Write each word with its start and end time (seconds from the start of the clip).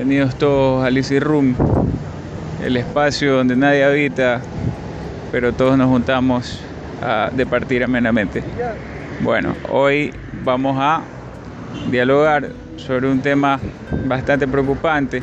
Bienvenidos 0.00 0.34
todos 0.36 0.82
a 0.82 0.88
Easy 0.88 1.20
Room, 1.20 1.54
el 2.64 2.78
espacio 2.78 3.34
donde 3.34 3.54
nadie 3.54 3.84
habita, 3.84 4.40
pero 5.30 5.52
todos 5.52 5.76
nos 5.76 5.88
juntamos 5.90 6.58
a 7.02 7.28
departir 7.30 7.84
amenamente. 7.84 8.42
Bueno, 9.20 9.54
hoy 9.68 10.14
vamos 10.42 10.78
a 10.80 11.02
dialogar 11.90 12.48
sobre 12.76 13.10
un 13.10 13.20
tema 13.20 13.60
bastante 14.06 14.48
preocupante 14.48 15.22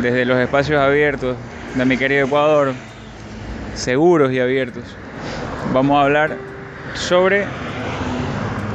desde 0.00 0.24
los 0.24 0.38
espacios 0.38 0.80
abiertos 0.80 1.36
de 1.74 1.84
mi 1.84 1.96
querido 1.96 2.26
Ecuador, 2.26 2.74
seguros 3.74 4.30
y 4.30 4.38
abiertos. 4.38 4.84
Vamos 5.72 5.96
a 5.96 6.02
hablar 6.02 6.36
sobre 6.94 7.44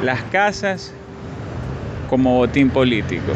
las 0.04 0.20
casas 0.24 0.92
como 2.10 2.36
botín 2.36 2.68
político. 2.68 3.32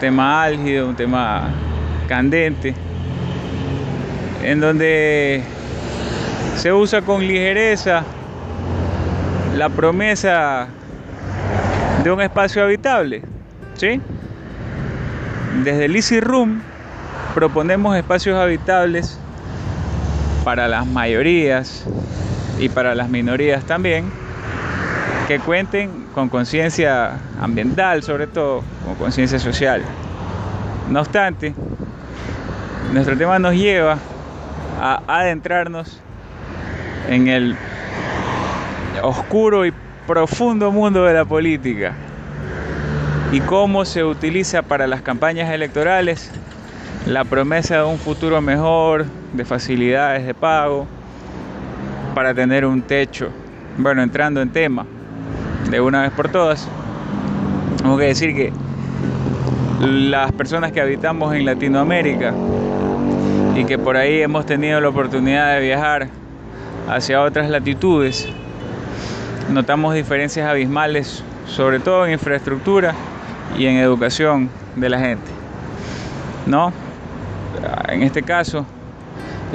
Tema 0.00 0.42
álgido, 0.42 0.88
un 0.88 0.94
tema 0.94 1.48
candente, 2.06 2.74
en 4.42 4.60
donde 4.60 5.42
se 6.56 6.72
usa 6.72 7.00
con 7.02 7.26
ligereza 7.26 8.04
la 9.56 9.68
promesa 9.70 10.68
de 12.04 12.10
un 12.10 12.20
espacio 12.20 12.62
habitable. 12.62 13.22
¿sí? 13.74 14.00
Desde 15.64 15.86
el 15.86 15.96
Easy 15.96 16.20
Room 16.20 16.60
proponemos 17.34 17.96
espacios 17.96 18.38
habitables 18.38 19.18
para 20.44 20.68
las 20.68 20.86
mayorías 20.86 21.84
y 22.58 22.68
para 22.68 22.94
las 22.94 23.08
minorías 23.08 23.64
también 23.64 24.25
que 25.26 25.40
cuenten 25.40 26.06
con 26.14 26.28
conciencia 26.28 27.18
ambiental, 27.40 28.02
sobre 28.02 28.26
todo, 28.26 28.62
con 28.84 28.94
conciencia 28.94 29.38
social. 29.38 29.82
No 30.88 31.00
obstante, 31.00 31.52
nuestro 32.92 33.16
tema 33.16 33.38
nos 33.38 33.54
lleva 33.54 33.98
a 34.80 35.02
adentrarnos 35.08 36.00
en 37.08 37.28
el 37.28 37.56
oscuro 39.02 39.66
y 39.66 39.72
profundo 40.06 40.70
mundo 40.70 41.04
de 41.04 41.14
la 41.14 41.24
política 41.24 41.92
y 43.32 43.40
cómo 43.40 43.84
se 43.84 44.04
utiliza 44.04 44.62
para 44.62 44.86
las 44.86 45.02
campañas 45.02 45.50
electorales 45.50 46.30
la 47.06 47.24
promesa 47.24 47.78
de 47.78 47.84
un 47.84 47.98
futuro 47.98 48.40
mejor, 48.40 49.06
de 49.32 49.44
facilidades 49.44 50.24
de 50.24 50.34
pago, 50.34 50.86
para 52.14 52.32
tener 52.32 52.64
un 52.64 52.82
techo. 52.82 53.28
Bueno, 53.76 54.02
entrando 54.02 54.40
en 54.40 54.50
tema, 54.50 54.86
de 55.70 55.80
una 55.80 56.02
vez 56.02 56.12
por 56.12 56.28
todas, 56.28 56.68
tengo 57.82 57.98
que 57.98 58.04
decir 58.04 58.34
que 58.34 58.52
las 59.80 60.32
personas 60.32 60.72
que 60.72 60.80
habitamos 60.80 61.34
en 61.34 61.44
Latinoamérica 61.44 62.32
y 63.54 63.64
que 63.64 63.78
por 63.78 63.96
ahí 63.96 64.22
hemos 64.22 64.46
tenido 64.46 64.80
la 64.80 64.88
oportunidad 64.88 65.54
de 65.54 65.60
viajar 65.60 66.08
hacia 66.88 67.22
otras 67.22 67.50
latitudes, 67.50 68.28
notamos 69.50 69.94
diferencias 69.94 70.48
abismales, 70.48 71.22
sobre 71.46 71.78
todo 71.78 72.06
en 72.06 72.12
infraestructura 72.12 72.94
y 73.58 73.66
en 73.66 73.76
educación 73.76 74.50
de 74.76 74.88
la 74.88 74.98
gente. 74.98 75.30
¿No? 76.46 76.72
En 77.88 78.02
este 78.02 78.22
caso, 78.22 78.66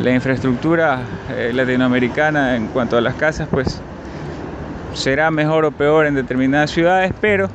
la 0.02 0.12
infraestructura 0.12 1.02
eh, 1.30 1.52
latinoamericana 1.54 2.56
en 2.56 2.68
cuanto 2.68 2.98
a 2.98 3.02
las 3.02 3.16
casas, 3.16 3.48
pues 3.50 3.82
será 4.94 5.32
mejor 5.32 5.66
o 5.66 5.72
peor 5.72 6.06
en 6.06 6.16
determinadas 6.16 6.72
ciudades, 6.72 7.14
pero 7.22 7.50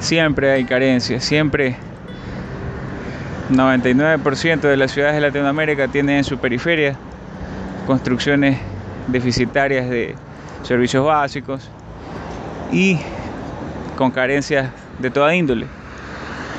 siempre 0.00 0.52
hay 0.52 0.64
carencias, 0.64 1.24
siempre 1.24 1.76
99% 3.50 4.60
de 4.60 4.76
las 4.76 4.92
ciudades 4.92 5.16
de 5.16 5.20
Latinoamérica 5.20 5.88
tienen 5.88 6.18
en 6.18 6.24
su 6.24 6.38
periferia 6.38 6.96
construcciones 7.86 8.58
deficitarias 9.08 9.88
de 9.90 10.14
servicios 10.62 11.04
básicos 11.04 11.68
y 12.70 12.98
con 13.96 14.10
carencias 14.10 14.70
de 14.98 15.10
toda 15.10 15.34
índole. 15.34 15.66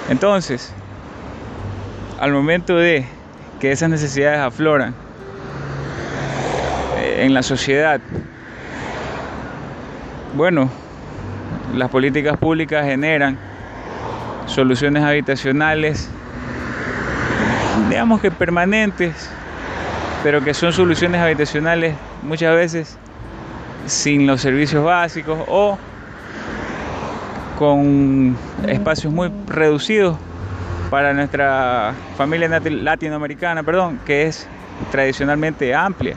Entonces, 0.10 0.74
al 2.20 2.32
momento 2.32 2.76
de 2.76 3.06
que 3.60 3.72
esas 3.72 3.90
necesidades 3.90 4.40
afloran 4.40 4.94
eh, 6.98 7.24
en 7.26 7.34
la 7.34 7.42
sociedad, 7.42 8.02
bueno, 10.36 10.70
las 11.76 11.90
políticas 11.90 12.38
públicas 12.38 12.86
generan 12.86 13.38
soluciones 14.46 15.04
habitacionales, 15.04 16.10
digamos 17.90 18.22
que 18.22 18.32
permanentes, 18.32 19.30
pero 20.24 20.44
que 20.44 20.54
son 20.54 20.74
soluciones 20.74 21.22
habitacionales 21.22 21.96
muchas 22.24 22.56
veces 22.56 22.98
sin 23.86 24.26
los 24.26 24.42
servicios 24.42 24.84
básicos 24.84 25.40
o 25.48 25.78
con 27.60 28.36
espacios 28.68 29.14
muy 29.14 29.32
reducidos 29.48 30.18
para 30.90 31.14
nuestra 31.14 31.94
familia 32.18 32.48
latinoamericana, 32.48 33.64
perdón, 33.64 34.00
que 34.06 34.28
es 34.28 34.48
tradicionalmente 34.92 35.74
amplia. 35.74 36.16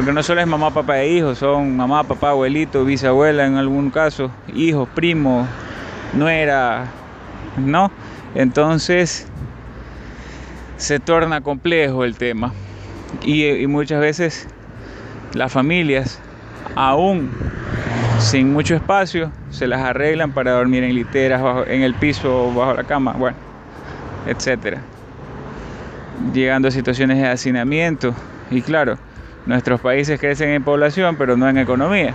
Porque 0.00 0.14
no 0.14 0.22
solo 0.22 0.40
es 0.40 0.46
mamá, 0.46 0.70
papá 0.70 1.00
e 1.00 1.12
hijos, 1.12 1.36
son 1.36 1.76
mamá, 1.76 2.04
papá, 2.04 2.30
abuelito, 2.30 2.86
bisabuela 2.86 3.44
en 3.44 3.56
algún 3.56 3.90
caso, 3.90 4.30
hijos, 4.54 4.88
primos, 4.94 5.46
nuera, 6.14 6.86
¿no? 7.58 7.92
Entonces 8.34 9.26
se 10.78 11.00
torna 11.00 11.42
complejo 11.42 12.02
el 12.02 12.16
tema. 12.16 12.54
Y, 13.26 13.66
muchas 13.66 14.00
veces 14.00 14.48
las 15.34 15.52
familias, 15.52 16.18
aún 16.76 17.30
sin 18.20 18.54
mucho 18.54 18.74
espacio, 18.74 19.30
se 19.50 19.66
las 19.66 19.82
arreglan 19.82 20.32
para 20.32 20.52
dormir 20.52 20.82
en 20.82 20.94
literas, 20.94 21.42
en 21.66 21.82
el 21.82 21.92
piso, 21.92 22.50
bajo 22.54 22.72
la 22.72 22.84
cama, 22.84 23.12
bueno, 23.18 23.36
etcétera. 24.24 24.80
Llegando 26.32 26.68
a 26.68 26.70
situaciones 26.70 27.18
de 27.18 27.28
hacinamiento. 27.28 28.14
Y 28.50 28.62
claro, 28.62 28.96
Nuestros 29.46 29.80
países 29.80 30.20
crecen 30.20 30.50
en 30.50 30.62
población, 30.62 31.16
pero 31.16 31.36
no 31.36 31.48
en 31.48 31.58
economía. 31.58 32.12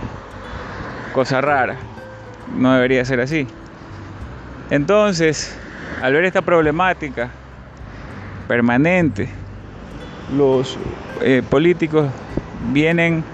Cosa 1.12 1.40
rara. 1.40 1.76
No 2.56 2.74
debería 2.74 3.04
ser 3.04 3.20
así. 3.20 3.46
Entonces, 4.70 5.56
al 6.02 6.12
ver 6.12 6.24
esta 6.24 6.42
problemática 6.42 7.30
permanente, 8.48 9.28
los 10.36 10.78
eh, 11.22 11.42
políticos 11.48 12.08
vienen, 12.72 13.24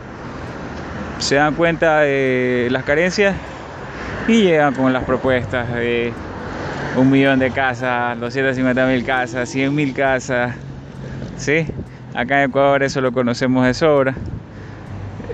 se 1.19 1.37
dan 1.37 1.55
cuenta 1.55 2.01
de 2.01 2.69
las 2.71 2.85
carencias 2.85 3.35
y 4.29 4.43
llegan 4.43 4.75
con 4.75 4.93
las 4.93 5.05
propuestas 5.05 5.73
de 5.75 6.13
un 6.97 7.11
millón 7.11 7.39
de 7.39 7.51
casas, 7.51 8.19
250 8.21 8.87
mil 8.87 9.05
casas, 9.05 9.49
100 9.49 9.75
mil 9.75 9.95
casas, 9.95 10.55
¿sí? 11.37 11.67
Acá 12.15 12.43
en 12.43 12.51
Ecuador 12.51 12.83
eso 12.83 13.01
lo 13.01 13.11
conocemos 13.13 13.65
de 13.65 13.73
sobra. 13.73 14.15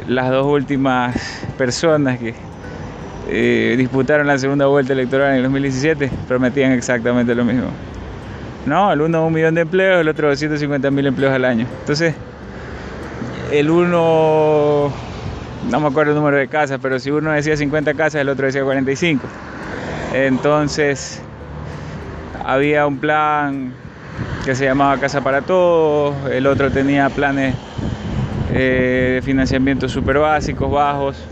Las 0.07 0.31
dos 0.31 0.47
últimas 0.47 1.17
personas 1.59 2.19
que 2.19 2.35
eh, 3.29 3.75
disputaron 3.77 4.27
la 4.27 4.39
segunda 4.39 4.67
vuelta 4.67 4.93
electoral 4.93 5.31
en 5.31 5.37
el 5.39 5.43
2017 5.43 6.09
prometían 6.29 6.73
exactamente 6.73 7.35
lo 7.35 7.45
mismo. 7.45 7.69
No, 8.65 8.93
el 8.93 9.01
uno 9.01 9.27
un 9.27 9.33
millón 9.33 9.55
de 9.55 9.63
empleos, 9.63 10.01
el 10.01 10.09
otro 10.09 10.29
250 10.29 10.91
mil 10.91 11.07
empleos 11.07 11.33
al 11.33 11.45
año. 11.45 11.67
Entonces, 11.81 12.15
el 13.51 13.71
uno, 13.71 14.93
no 15.71 15.81
me 15.81 15.87
acuerdo 15.89 16.13
el 16.13 16.19
número 16.19 16.37
de 16.37 16.47
casas, 16.47 16.79
pero 16.81 16.99
si 17.01 17.11
uno 17.11 17.33
decía 17.33 17.57
50 17.57 17.95
casas, 17.95 18.21
el 18.21 18.29
otro 18.29 18.47
decía 18.47 18.63
45. 18.63 19.27
Entonces, 20.15 21.21
había 22.45 22.87
un 22.87 22.99
plan 22.99 23.73
que 24.49 24.55
se 24.55 24.65
llamaba 24.65 24.97
Casa 24.97 25.21
para 25.21 25.43
Todos, 25.43 26.15
el 26.31 26.47
otro 26.47 26.71
tenía 26.71 27.11
planes 27.11 27.55
eh, 28.51 29.17
de 29.17 29.23
financiamiento 29.23 29.91
súper 29.91 30.17
básicos, 30.17 30.71
bajos. 30.71 31.23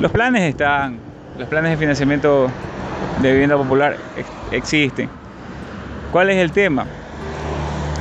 Los 0.00 0.10
planes 0.10 0.42
están, 0.42 0.98
los 1.38 1.46
planes 1.46 1.70
de 1.70 1.76
financiamiento 1.76 2.50
de 3.22 3.30
vivienda 3.30 3.56
popular 3.56 3.96
existen. 4.50 5.08
¿Cuál 6.10 6.30
es 6.30 6.38
el 6.38 6.50
tema? 6.50 6.86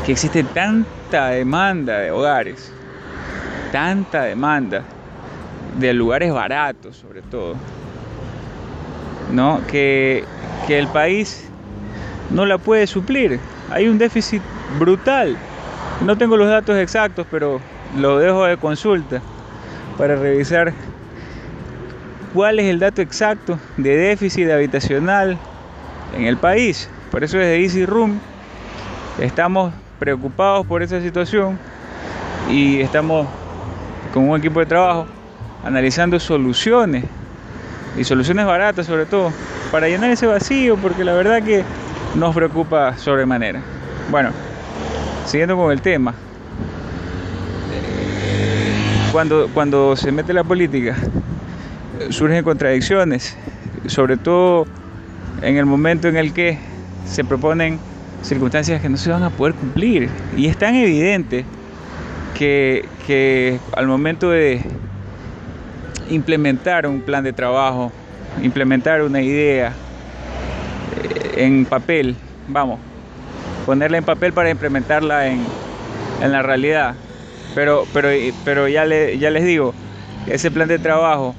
Que 0.04 0.14
existe 0.14 0.44
tanta 0.44 1.28
demanda 1.28 2.00
de 2.00 2.10
hogares, 2.10 2.74
tanta 3.72 4.24
demanda 4.24 4.82
de 5.78 5.94
lugares 5.94 6.34
baratos 6.34 6.98
sobre 6.98 7.22
todo, 7.22 7.54
¿no? 9.32 9.62
que, 9.68 10.26
que 10.66 10.80
el 10.80 10.88
país 10.88 11.47
no 12.30 12.46
la 12.46 12.58
puede 12.58 12.88
suplir 12.88 13.40
hay 13.70 13.88
un 13.88 13.98
déficit 13.98 14.42
brutal. 14.80 15.38
No 16.06 16.18
tengo 16.18 16.38
los 16.38 16.48
datos 16.48 16.78
exactos, 16.78 17.26
pero 17.30 17.60
lo 17.98 18.18
dejo 18.20 18.46
de 18.46 18.58
consulta 18.58 19.22
para 19.98 20.16
revisar 20.16 20.74
cuál 22.34 22.60
es 22.60 22.66
el 22.68 22.80
dato 22.80 23.02
exacto 23.02 23.60
de 23.78 23.98
déficit 23.98 24.50
habitacional 24.50 25.38
en 26.16 26.26
el 26.26 26.38
país. 26.38 26.90
Por 27.12 27.24
eso 27.24 27.38
desde 27.38 27.62
Easy 27.62 27.86
Room 27.86 28.20
estamos 29.20 29.74
preocupados 30.00 30.66
por 30.66 30.84
esa 30.84 31.02
situación 31.02 31.58
y 32.50 32.80
estamos 32.82 33.28
con 34.14 34.30
un 34.30 34.38
equipo 34.38 34.60
de 34.60 34.68
trabajo 34.68 35.08
analizando 35.64 36.20
soluciones 36.20 37.04
y 37.98 38.04
soluciones 38.04 38.46
baratas 38.46 38.86
sobre 38.86 39.06
todo 39.06 39.34
para 39.72 39.88
llenar 39.88 40.12
ese 40.12 40.28
vacío 40.28 40.78
porque 40.78 41.04
la 41.04 41.14
verdad 41.14 41.42
que 41.42 41.64
nos 42.16 42.34
preocupa 42.34 42.98
sobremanera. 42.98 43.62
Bueno, 44.10 44.32
siguiendo 45.26 45.56
con 45.58 45.72
el 45.72 45.82
tema, 45.82 46.14
cuando, 49.12 49.50
cuando 49.54 49.96
se 49.96 50.12
mete 50.12 50.34
la 50.34 50.44
política 50.44 50.96
surgen 52.10 52.44
contradicciones, 52.44 53.36
sobre 53.88 54.18
todo 54.18 54.66
en 55.42 55.58
el 55.58 55.66
momento 55.66 56.08
en 56.08 56.18
el 56.18 56.34
que 56.34 56.58
se 57.06 57.24
proponen 57.24 57.80
circunstancias 58.22 58.82
que 58.82 58.90
no 58.90 58.98
se 58.98 59.10
van 59.10 59.24
a 59.24 59.30
poder 59.30 59.54
cumplir. 59.54 60.10
Y 60.36 60.48
es 60.48 60.58
tan 60.58 60.76
evidente 60.76 61.46
que, 62.36 63.60
al 63.76 63.88
momento 63.88 64.30
de 64.30 64.62
implementar 66.10 66.88
un 66.88 67.02
plan 67.02 67.24
de 67.24 67.34
trabajo, 67.34 67.92
implementar 68.42 69.02
una 69.02 69.22
idea 69.22 69.74
en 71.38 71.66
papel, 71.66 72.16
vamos, 72.48 72.80
ponerla 73.66 73.98
en 73.98 74.04
papel 74.04 74.34
para 74.34 74.50
implementarla 74.50 75.28
en, 75.28 75.46
la 76.22 76.42
realidad. 76.42 76.96
Pero, 77.54 77.86
pero, 77.94 78.10
pero 78.44 78.68
ya, 78.68 78.86
ya 78.86 79.30
les 79.30 79.44
digo, 79.46 79.74
ese 80.28 80.52
plan 80.52 80.68
de 80.68 80.80
trabajo 80.80 81.36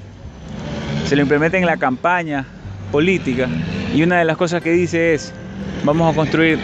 se 1.07 1.17
lo 1.17 1.23
implementa 1.23 1.59
en 1.59 1.67
la 1.67 1.77
campaña 1.77 2.45
política 2.91 3.49
y 3.95 4.03
una 4.03 4.19
de 4.19 4.25
las 4.25 4.37
cosas 4.37 4.63
que 4.63 4.71
dice 4.71 5.15
es, 5.15 5.33
vamos 5.85 6.13
a 6.13 6.15
construir 6.15 6.59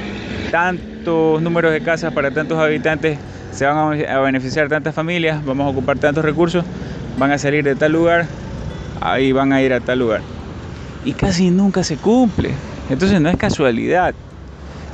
tantos 0.51 1.41
números 1.43 1.73
de 1.73 1.81
casas 1.81 2.13
para 2.13 2.31
tantos 2.31 2.59
habitantes, 2.59 3.19
se 3.53 3.67
van 3.67 4.05
a 4.07 4.21
beneficiar 4.21 4.69
tantas 4.69 4.95
familias, 4.95 5.45
vamos 5.45 5.67
a 5.67 5.71
ocupar 5.71 5.99
tantos 5.99 6.25
recursos, 6.25 6.65
van 7.19 7.31
a 7.33 7.39
salir 7.39 7.65
de 7.65 7.75
tal 7.75 7.93
lugar, 7.93 8.27
ahí 9.01 9.33
van 9.33 9.53
a 9.53 9.63
ir 9.63 9.73
a 9.73 9.81
tal 9.81 9.99
lugar. 9.99 10.21
Y 11.05 11.13
casi 11.13 11.51
nunca 11.51 11.85
se 11.85 11.97
cumple. 11.97 12.51
Entonces 12.91 13.21
no 13.21 13.29
es 13.29 13.37
casualidad. 13.37 14.15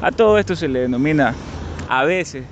A 0.02 0.10
todo 0.10 0.38
esto 0.38 0.56
se 0.56 0.68
le 0.68 0.80
denomina 0.80 1.34
a 1.88 2.04
veces 2.04 2.44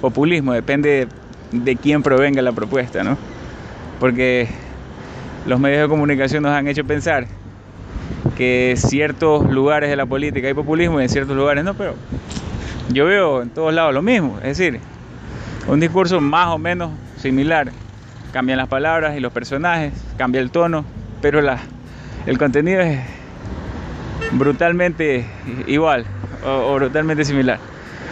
populismo, 0.00 0.52
depende 0.52 1.06
de 1.52 1.76
quién 1.76 2.02
provenga 2.02 2.42
la 2.42 2.52
propuesta, 2.52 3.02
¿no? 3.02 3.16
Porque 3.98 4.48
los 5.46 5.60
medios 5.60 5.82
de 5.82 5.88
comunicación 5.88 6.42
nos 6.42 6.52
han 6.52 6.68
hecho 6.68 6.84
pensar 6.84 7.26
que 8.36 8.72
en 8.72 8.76
ciertos 8.76 9.48
lugares 9.50 9.90
de 9.90 9.96
la 9.96 10.06
política 10.06 10.48
hay 10.48 10.54
populismo 10.54 11.00
y 11.00 11.04
en 11.04 11.08
ciertos 11.08 11.36
lugares 11.36 11.64
no, 11.64 11.74
pero 11.74 11.94
yo 12.92 13.04
veo 13.04 13.42
en 13.42 13.50
todos 13.50 13.72
lados 13.72 13.94
lo 13.94 14.02
mismo, 14.02 14.38
es 14.42 14.58
decir, 14.58 14.80
un 15.68 15.80
discurso 15.80 16.20
más 16.20 16.48
o 16.48 16.58
menos 16.58 16.90
similar. 17.16 17.70
Cambian 18.32 18.58
las 18.58 18.68
palabras 18.68 19.16
y 19.16 19.20
los 19.20 19.32
personajes, 19.32 19.92
cambia 20.16 20.40
el 20.40 20.50
tono, 20.50 20.84
pero 21.20 21.40
el 22.26 22.38
contenido 22.38 22.80
es 22.80 23.00
brutalmente 24.32 25.24
igual 25.66 26.04
o, 26.44 26.74
brutalmente 26.74 27.24
similar. 27.24 27.58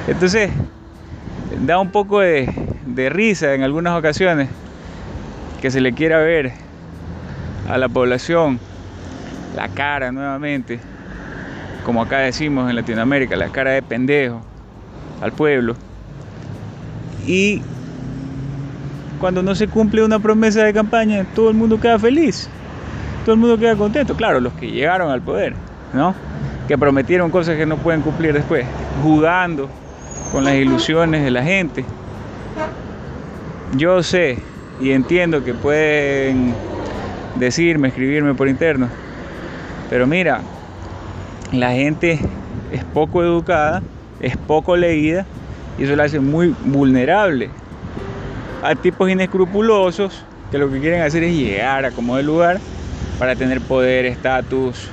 Entonces, 0.06 0.50
da 1.64 1.78
un 1.78 1.90
poco 1.90 2.20
de, 2.20 2.48
de 2.86 3.08
risa 3.10 3.54
en 3.54 3.62
algunas 3.62 3.98
ocasiones 3.98 4.48
que 5.60 5.70
se 5.70 5.80
le 5.80 5.92
quiera 5.92 6.18
ver 6.18 6.52
a 7.68 7.78
la 7.78 7.88
población 7.88 8.60
la 9.56 9.68
cara 9.68 10.12
nuevamente, 10.12 10.78
como 11.84 12.02
acá 12.02 12.18
decimos 12.18 12.70
en 12.70 12.76
Latinoamérica, 12.76 13.36
la 13.36 13.48
cara 13.48 13.72
de 13.72 13.82
pendejo 13.82 14.40
al 15.20 15.32
pueblo. 15.32 15.74
Y 17.26 17.62
cuando 19.18 19.42
no 19.42 19.54
se 19.54 19.68
cumple 19.68 20.04
una 20.04 20.18
promesa 20.20 20.62
de 20.62 20.72
campaña, 20.72 21.24
todo 21.34 21.50
el 21.50 21.56
mundo 21.56 21.80
queda 21.80 21.98
feliz, 21.98 22.48
todo 23.24 23.34
el 23.34 23.40
mundo 23.40 23.58
queda 23.58 23.74
contento. 23.74 24.14
Claro, 24.14 24.40
los 24.40 24.52
que 24.54 24.70
llegaron 24.70 25.10
al 25.10 25.22
poder, 25.22 25.54
¿no? 25.92 26.14
Que 26.66 26.76
prometieron 26.76 27.30
cosas 27.30 27.56
que 27.56 27.66
no 27.66 27.76
pueden 27.76 28.02
cumplir 28.02 28.32
después, 28.32 28.66
jugando 29.02 29.68
con 30.32 30.44
las 30.44 30.54
ilusiones 30.54 31.24
de 31.24 31.30
la 31.30 31.42
gente. 31.42 31.84
Yo 33.76 34.02
sé 34.02 34.38
y 34.80 34.92
entiendo 34.92 35.44
que 35.44 35.54
pueden 35.54 36.54
decirme, 37.36 37.88
escribirme 37.88 38.34
por 38.34 38.48
interno, 38.48 38.88
pero 39.90 40.06
mira, 40.06 40.40
la 41.52 41.72
gente 41.72 42.20
es 42.72 42.84
poco 42.84 43.22
educada, 43.22 43.82
es 44.20 44.36
poco 44.36 44.76
leída 44.76 45.26
y 45.78 45.84
eso 45.84 45.96
la 45.96 46.04
hace 46.04 46.20
muy 46.20 46.54
vulnerable 46.64 47.50
a 48.62 48.74
tipos 48.74 49.08
inescrupulosos 49.08 50.24
que 50.50 50.58
lo 50.58 50.70
que 50.70 50.80
quieren 50.80 51.02
hacer 51.02 51.22
es 51.22 51.34
llegar 51.34 51.84
a 51.84 51.90
como 51.90 52.16
de 52.16 52.22
lugar 52.22 52.58
para 53.18 53.36
tener 53.36 53.60
poder, 53.60 54.06
estatus 54.06 54.88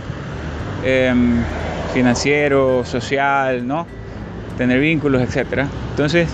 em, 0.85 1.43
financiero, 1.93 2.85
social, 2.85 3.67
¿no? 3.67 3.85
Tener 4.57 4.79
vínculos, 4.79 5.21
etc. 5.21 5.65
Entonces, 5.89 6.29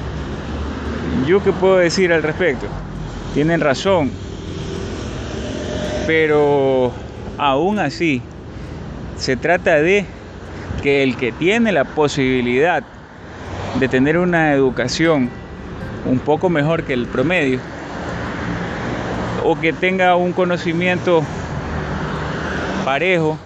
¿yo 1.25 1.42
qué 1.44 1.51
puedo 1.51 1.77
decir 1.77 2.13
al 2.13 2.21
respecto? 2.21 2.68
Tienen 3.33 3.62
razón, 3.62 4.12
pero 6.06 6.92
aún 7.38 7.80
así, 7.80 8.21
se 9.18 9.38
trata 9.38 9.77
de 9.77 10.06
que 10.83 11.04
el 11.04 11.15
que 11.15 11.31
tiene 11.31 11.71
la 11.71 11.86
posibilidad 11.86 12.83
de 13.80 13.88
tener 13.88 14.18
una 14.18 14.54
educación 14.54 15.30
un 16.06 16.19
poco 16.19 16.50
mejor 16.50 16.83
que 16.83 16.94
el 16.94 17.06
promedio 17.06 17.59
o 19.44 19.59
que 19.59 19.74
tenga 19.74 20.15
un 20.15 20.33
conocimiento 20.33 21.24
parejo, 22.83 23.38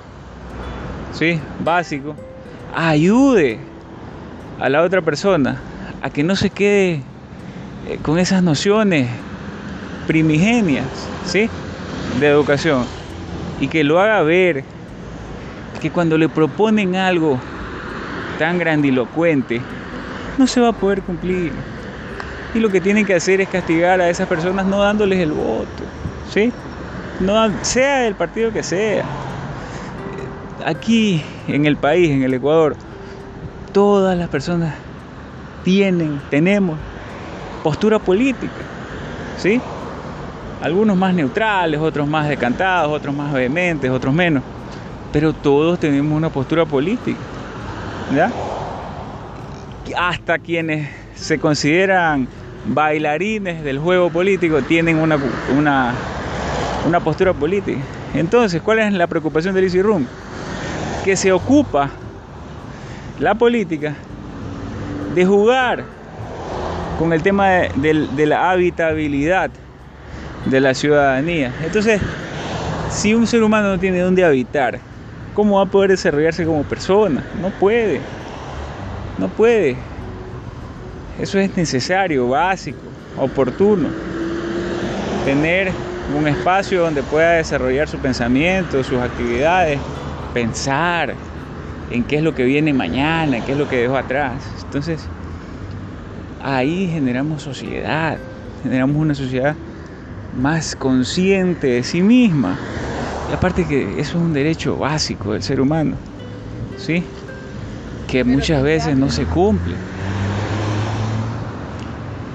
¿sí? 1.18 1.40
básico, 1.64 2.16
ayude 2.76 3.60
a 4.60 4.70
la 4.70 4.84
otra 4.84 5.02
persona 5.02 5.62
a 6.02 6.10
que 6.10 6.24
no 6.24 6.36
se 6.36 6.50
quede 6.50 7.02
eh, 7.88 8.00
con 8.02 8.20
esas 8.20 8.44
nociones 8.44 9.10
primigenias 10.08 10.86
¿sí? 11.26 11.50
de 12.20 12.28
educación 12.28 12.86
y 13.60 13.68
que 13.68 13.84
lo 13.84 14.00
haga 14.00 14.22
ver 14.22 14.64
que 15.82 15.90
cuando 15.90 16.18
le 16.18 16.30
proponen 16.30 16.96
algo 16.96 17.40
tan 18.38 18.58
grandilocuente, 18.58 19.62
no 20.38 20.48
se 20.48 20.60
va 20.60 20.70
a 20.70 20.74
poder 20.74 21.02
cumplir. 21.02 21.54
Y 22.54 22.60
lo 22.60 22.70
que 22.70 22.82
tienen 22.82 23.06
que 23.06 23.14
hacer 23.14 23.42
es 23.42 23.50
castigar 23.50 24.02
a 24.02 24.10
esas 24.10 24.28
personas 24.28 24.66
no 24.66 24.80
dándoles 24.80 25.20
el 25.20 25.32
voto, 25.32 25.84
¿sí? 26.34 26.52
No, 27.20 27.52
sea 27.64 28.08
el 28.08 28.16
partido 28.16 28.52
que 28.52 28.64
sea. 28.64 29.06
Aquí 30.66 31.24
en 31.48 31.66
el 31.66 31.78
país, 31.78 32.10
en 32.10 32.24
el 32.24 32.34
Ecuador, 32.34 32.76
todas 33.72 34.18
las 34.18 34.28
personas 34.28 34.74
tienen, 35.64 36.20
tenemos 36.30 36.78
postura 37.64 38.00
política, 38.00 38.52
¿sí? 39.38 39.62
Algunos 40.62 40.98
más 40.98 41.14
neutrales, 41.14 41.80
otros 41.80 42.08
más 42.08 42.28
decantados, 42.28 42.92
otros 42.92 43.16
más 43.16 43.32
vehementes, 43.32 43.90
otros 43.90 44.14
menos 44.14 44.44
pero 45.16 45.32
todos 45.32 45.80
tenemos 45.80 46.12
una 46.12 46.30
postura 46.30 46.66
política. 46.66 47.18
¿ya? 48.14 48.30
Hasta 49.98 50.40
quienes 50.40 50.90
se 51.16 51.40
consideran 51.40 52.28
bailarines 52.66 53.64
del 53.64 53.80
juego 53.80 54.10
político 54.10 54.62
tienen 54.62 54.98
una, 54.98 55.18
una, 55.58 55.94
una 56.86 57.00
postura 57.00 57.32
política. 57.32 57.80
Entonces, 58.14 58.62
¿cuál 58.62 58.80
es 58.80 58.92
la 58.92 59.08
preocupación 59.08 59.56
del 59.56 59.64
Easy 59.64 59.82
Room? 59.82 60.06
Que 61.06 61.16
se 61.16 61.32
ocupa 61.32 61.90
la 63.20 63.34
política 63.36 63.96
de 65.14 65.26
jugar 65.26 65.86
con 67.00 67.14
el 67.14 67.24
tema 67.24 67.50
de, 67.50 68.26
la 68.26 68.52
habitabilidad 68.52 69.50
de 70.46 70.60
la 70.60 70.74
ciudadanía. 70.74 71.54
Entonces, 71.64 72.02
si 72.90 73.14
un 73.14 73.26
ser 73.26 73.42
humano 73.42 73.70
no 73.70 73.80
tiene 73.80 74.00
dónde 74.00 74.26
habitar, 74.26 74.80
¿Cómo 75.36 75.58
va 75.58 75.64
a 75.64 75.66
poder 75.66 75.90
desarrollarse 75.90 76.46
como 76.46 76.64
persona? 76.64 77.22
No 77.42 77.50
puede. 77.50 78.00
No 79.18 79.28
puede. 79.28 79.76
Eso 81.20 81.38
es 81.40 81.58
necesario, 81.58 82.30
básico, 82.30 82.80
oportuno. 83.18 83.90
Tener 85.26 85.74
un 86.18 86.26
espacio 86.26 86.84
donde 86.84 87.04
pueda 87.04 87.32
desarrollar 87.32 87.90
su 87.90 87.98
pensamiento, 87.98 88.82
sus 88.82 88.98
actividades, 89.00 89.78
pensar 90.36 91.16
en 91.90 92.04
qué 92.04 92.18
es 92.18 92.22
lo 92.22 92.36
que 92.36 92.44
viene 92.44 92.74
mañana, 92.74 93.44
qué 93.44 93.54
es 93.54 93.58
lo 93.58 93.68
que 93.68 93.78
dejó 93.78 93.98
atrás. 93.98 94.44
Entonces, 94.66 95.02
ahí 96.44 96.88
generamos 96.92 97.42
sociedad, 97.42 98.20
generamos 98.62 98.98
una 98.98 99.16
sociedad 99.16 99.56
más 100.40 100.76
consciente 100.76 101.68
de 101.68 101.84
sí 101.84 102.04
misma. 102.04 102.56
Y 103.32 103.34
aparte 103.34 103.66
que 103.66 104.00
eso 104.00 104.20
es 104.20 104.24
un 104.24 104.34
derecho 104.34 104.78
básico 104.78 105.34
del 105.34 105.42
ser 105.42 105.60
humano. 105.60 105.96
¿Sí? 106.78 107.04
que 108.08 108.24
muchas 108.24 108.64
veces 108.64 108.96
no 108.96 109.10
se 109.10 109.26
cumple. 109.26 109.76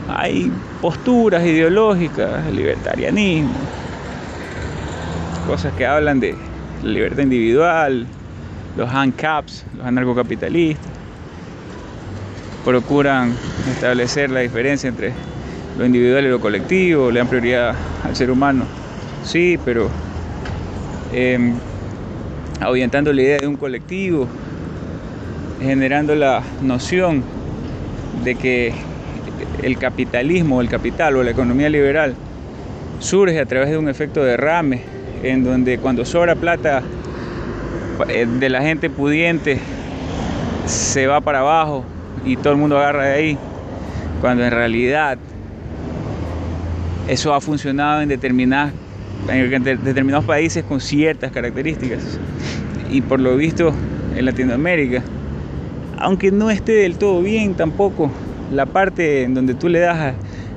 Hay 0.09 0.53
posturas 0.81 1.45
ideológicas, 1.45 2.53
libertarianismo, 2.53 3.55
cosas 5.47 5.73
que 5.75 5.87
hablan 5.87 6.21
de 6.21 6.35
la 6.83 6.91
libertad 6.91 7.23
individual, 7.23 8.07
los 8.77 8.89
handcaps, 8.91 9.65
los 9.77 9.87
anarcocapitalistas, 9.87 10.87
procuran 12.65 13.35
establecer 13.71 14.31
la 14.31 14.41
diferencia 14.41 14.89
entre 14.89 15.13
lo 15.79 15.87
individual 15.87 16.25
y 16.25 16.29
lo 16.29 16.41
colectivo, 16.41 17.11
le 17.11 17.19
dan 17.19 17.29
prioridad 17.29 17.75
al 18.05 18.17
ser 18.17 18.31
humano. 18.31 18.65
Sí, 19.25 19.59
pero 19.65 19.89
eh, 21.13 21.53
ahuyentando 22.61 23.13
la 23.13 23.23
idea 23.23 23.39
de 23.39 23.47
un 23.47 23.57
colectivo, 23.57 24.29
generando 25.61 26.15
la 26.15 26.43
noción 26.63 27.23
de 28.25 28.35
que 28.35 28.73
el 29.63 29.79
capitalismo, 29.79 30.61
el 30.61 30.69
capital 30.69 31.17
o 31.17 31.23
la 31.23 31.31
economía 31.31 31.69
liberal 31.69 32.15
surge 32.99 33.41
a 33.41 33.47
través 33.47 33.71
de 33.71 33.79
un 33.79 33.89
efecto 33.89 34.23
derrame, 34.23 34.83
en 35.23 35.45
donde 35.45 35.79
cuando 35.79 36.05
sobra 36.05 36.35
plata 36.35 36.83
eh, 38.09 38.27
de 38.27 38.49
la 38.49 38.63
gente 38.63 38.89
pudiente 38.89 39.59
se 40.67 41.07
va 41.07 41.21
para 41.21 41.41
abajo 41.41 41.85
y 42.25 42.37
todo 42.37 42.53
el 42.53 42.59
mundo 42.59 42.79
agarra 42.79 43.07
de 43.07 43.15
ahí, 43.15 43.39
cuando 44.21 44.45
en 44.45 44.51
realidad 44.51 45.19
eso 47.09 47.35
ha 47.35 47.41
funcionado 47.41 48.03
en, 48.03 48.09
determinadas, 48.09 48.73
determinados 49.83 50.25
países 50.25 50.65
con 50.65 50.81
ciertas 50.81 51.33
características. 51.33 52.19
Y 52.91 53.01
por 53.01 53.21
lo 53.21 53.37
visto 53.37 53.73
en 54.17 54.25
Latinoamérica, 54.25 55.03
aunque 55.99 56.31
no 56.31 56.51
esté 56.51 56.73
del 56.73 56.99
todo 56.99 57.23
bien 57.23 57.55
tampoco, 57.55 58.11
la 58.53 58.67
parte 58.67 59.23
en 59.23 59.35
donde 59.35 59.55
tú 59.55 59.69
le 59.69 59.81
das 59.81 60.15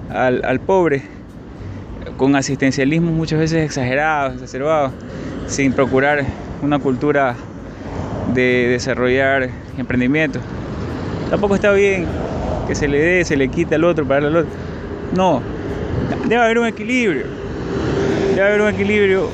al 0.09 0.59
pobre 0.59 1.01
con 2.23 2.37
asistencialismo 2.37 3.11
muchas 3.11 3.37
veces 3.37 3.65
exagerado, 3.65 4.35
exacerbado, 4.35 4.93
sin 5.47 5.73
procurar 5.73 6.23
una 6.61 6.79
cultura 6.79 7.35
de 8.33 8.69
desarrollar 8.69 9.49
emprendimiento. 9.77 10.39
Tampoco 11.29 11.55
está 11.55 11.73
bien 11.73 12.05
que 12.65 12.75
se 12.75 12.87
le 12.87 12.97
dé, 12.97 13.25
se 13.25 13.35
le 13.35 13.49
quita 13.49 13.75
al 13.75 13.83
otro 13.83 14.07
para 14.07 14.21
darle 14.21 14.39
al 14.39 14.45
otro. 14.45 14.57
No, 15.13 15.41
debe 16.29 16.41
haber 16.41 16.59
un 16.59 16.67
equilibrio. 16.67 17.25
Debe 18.29 18.47
haber 18.47 18.61
un 18.61 18.69
equilibrio 18.69 19.27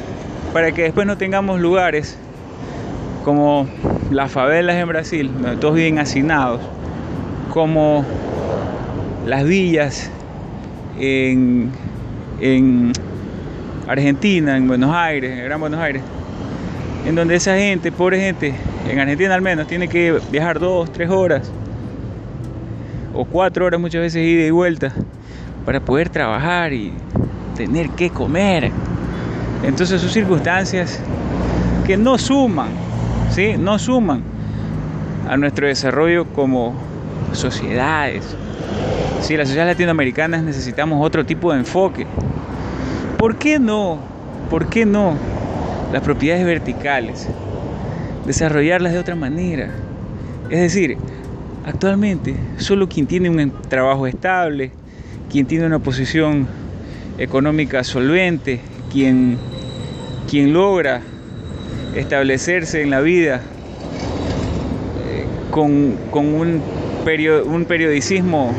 para 0.51 0.71
que 0.71 0.81
después 0.81 1.05
no 1.05 1.15
tengamos 1.15 1.59
lugares 1.59 2.17
como 3.23 3.67
las 4.09 4.31
favelas 4.31 4.77
en 4.77 4.87
Brasil, 4.87 5.29
donde 5.31 5.57
todos 5.57 5.75
viven 5.75 5.99
hacinados, 5.99 6.59
como 7.53 8.03
las 9.27 9.43
villas 9.43 10.09
en, 10.99 11.71
en 12.41 12.91
Argentina, 13.87 14.55
en 14.55 14.67
Buenos 14.67 14.93
Aires, 14.93 15.37
en 15.37 15.45
Gran 15.45 15.59
Buenos 15.59 15.79
Aires, 15.79 16.01
en 17.05 17.15
donde 17.15 17.35
esa 17.35 17.55
gente, 17.55 17.91
pobre 17.91 18.19
gente, 18.19 18.53
en 18.89 18.99
Argentina 18.99 19.33
al 19.33 19.41
menos, 19.41 19.67
tiene 19.67 19.87
que 19.87 20.19
viajar 20.31 20.59
dos, 20.59 20.91
tres 20.91 21.09
horas 21.09 21.51
o 23.13 23.25
cuatro 23.25 23.65
horas 23.65 23.79
muchas 23.79 24.01
veces 24.01 24.25
ida 24.25 24.45
y 24.45 24.51
vuelta 24.51 24.93
para 25.65 25.79
poder 25.79 26.09
trabajar 26.09 26.73
y 26.73 26.93
tener 27.55 27.89
que 27.91 28.09
comer. 28.09 28.71
Entonces 29.63 30.01
son 30.01 30.09
circunstancias 30.09 31.01
que 31.85 31.97
no 31.97 32.17
suman, 32.17 32.69
¿sí? 33.31 33.55
No 33.57 33.77
suman 33.79 34.21
a 35.27 35.35
nuestro 35.35 35.67
desarrollo 35.67 36.25
como 36.25 36.75
sociedades. 37.33 38.35
Si 39.21 39.37
las 39.37 39.47
sociedades 39.47 39.75
latinoamericanas 39.75 40.43
necesitamos 40.43 41.05
otro 41.05 41.25
tipo 41.25 41.51
de 41.51 41.59
enfoque. 41.59 42.07
¿Por 43.17 43.37
qué 43.37 43.59
no? 43.59 43.99
¿Por 44.49 44.69
qué 44.69 44.85
no? 44.85 45.15
Las 45.91 46.01
propiedades 46.01 46.45
verticales. 46.45 47.27
Desarrollarlas 48.25 48.93
de 48.93 48.99
otra 48.99 49.15
manera. 49.15 49.69
Es 50.49 50.59
decir, 50.59 50.97
actualmente 51.65 52.35
solo 52.57 52.87
quien 52.87 53.05
tiene 53.05 53.29
un 53.29 53.51
trabajo 53.67 54.07
estable, 54.07 54.71
quien 55.29 55.45
tiene 55.45 55.65
una 55.65 55.79
posición 55.79 56.47
económica 57.17 57.83
solvente, 57.83 58.61
quien, 58.91 59.37
quien 60.29 60.53
logra 60.53 61.01
establecerse 61.95 62.81
en 62.81 62.89
la 62.89 63.01
vida 63.01 63.41
eh, 65.07 65.25
con, 65.51 65.97
un, 66.13 66.61
un 67.45 67.65
periodicismo 67.65 68.53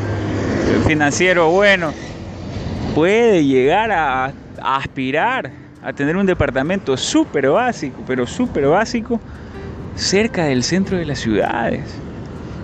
financiero 0.87 1.49
bueno, 1.49 1.93
puede 2.93 3.45
llegar 3.45 3.91
a, 3.91 4.33
aspirar 4.61 5.51
a 5.83 5.93
tener 5.93 6.15
un 6.15 6.25
departamento 6.25 6.95
súper 6.97 7.49
básico, 7.49 8.03
pero 8.05 8.27
súper 8.27 8.67
básico, 8.67 9.19
cerca 9.95 10.45
del 10.45 10.63
centro 10.63 10.97
de 10.97 11.05
las 11.05 11.19
ciudades. 11.19 11.83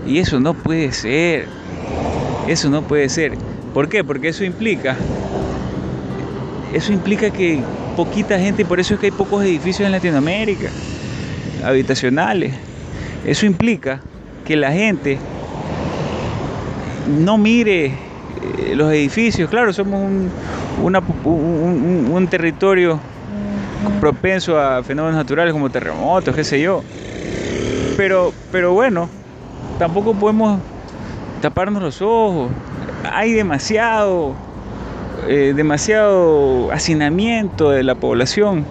Y 0.06 0.20
eso 0.20 0.40
no 0.40 0.54
puede 0.54 0.92
ser. 0.92 1.48
Eso 2.48 2.70
no 2.70 2.84
puede 2.84 3.10
ser. 3.10 3.34
¿Por 3.74 3.90
qué? 3.90 4.04
Porque 4.04 4.30
eso 4.30 4.44
implica, 4.44 4.96
eso 6.74 6.94
implica 6.94 7.30
que 7.30 7.62
poquita 7.96 8.40
gente, 8.40 8.64
por 8.66 8.80
eso 8.80 8.94
es 8.94 9.00
que 9.00 9.08
hay 9.08 9.12
pocos 9.12 9.44
edificios 9.44 9.86
en 9.86 9.92
Latinoamérica, 9.92 10.70
habitacionales. 11.64 12.54
Eso 13.26 13.46
implica 13.46 14.02
que 14.46 14.56
la 14.56 14.72
gente 14.72 15.18
no 17.08 17.38
mire 17.38 17.86
eh, 17.86 18.74
los 18.76 18.92
edificios. 18.92 19.50
Claro, 19.50 19.74
somos 19.74 20.02
un, 20.02 20.32
un, 20.84 22.28
territorio 22.28 23.00
propenso 24.00 24.60
a 24.60 24.84
fenómenos 24.84 25.18
naturales 25.18 25.54
como 25.54 25.70
terremotos, 25.70 26.36
qué 26.36 26.44
sé 26.44 26.62
yo. 26.62 26.84
Pero, 27.96 28.34
pero 28.52 28.74
bueno, 28.74 29.10
tampoco 29.80 30.14
podemos 30.14 30.60
taparnos 31.42 31.82
los 31.82 32.02
ojos 32.02 32.52
hay 33.14 33.34
demasiado, 33.34 34.36
eh, 35.28 35.54
demasiado 35.56 36.72
hacinamiento 36.72 37.72
de 37.72 37.84
la 37.84 37.96
población 37.96 38.66